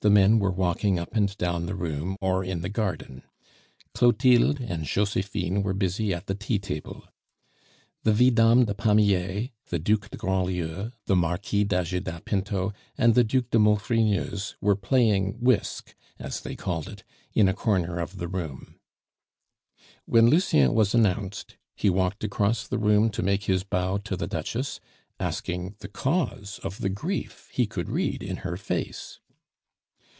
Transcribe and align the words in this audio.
The 0.00 0.10
men 0.10 0.38
were 0.40 0.50
walking 0.50 0.98
up 0.98 1.16
and 1.16 1.34
down 1.38 1.64
the 1.64 1.74
room 1.74 2.18
or 2.20 2.44
in 2.44 2.60
the 2.60 2.68
garden. 2.68 3.22
Clotilde 3.94 4.60
and 4.60 4.84
Josephine 4.84 5.62
were 5.62 5.72
busy 5.72 6.12
at 6.12 6.26
the 6.26 6.34
tea 6.34 6.58
table. 6.58 7.08
The 8.02 8.12
Vidame 8.12 8.66
de 8.66 8.74
Pamiers, 8.74 9.48
the 9.70 9.78
Duc 9.78 10.10
de 10.10 10.18
Grandlieu, 10.18 10.90
the 11.06 11.16
Marquis 11.16 11.64
d'Ajuda 11.64 12.20
Pinto, 12.26 12.74
and 12.98 13.14
the 13.14 13.24
Duc 13.24 13.48
de 13.48 13.58
Maufrigneuse 13.58 14.54
were 14.60 14.76
playing 14.76 15.38
Wisk, 15.40 15.94
as 16.18 16.42
they 16.42 16.54
called 16.54 16.88
it, 16.90 17.02
in 17.32 17.48
a 17.48 17.54
corner 17.54 17.98
of 17.98 18.18
the 18.18 18.28
room. 18.28 18.74
When 20.04 20.28
Lucien 20.28 20.74
was 20.74 20.94
announced 20.94 21.56
he 21.74 21.88
walked 21.88 22.22
across 22.22 22.68
the 22.68 22.78
room 22.78 23.08
to 23.08 23.22
make 23.22 23.44
his 23.44 23.64
bow 23.64 23.96
to 24.04 24.14
the 24.14 24.26
Duchess, 24.26 24.78
asking 25.18 25.76
the 25.78 25.88
cause 25.88 26.60
of 26.62 26.80
the 26.82 26.90
grief 26.90 27.48
he 27.50 27.64
could 27.66 27.88
read 27.88 28.22
in 28.22 28.38
her 28.44 28.58
face. 28.58 29.20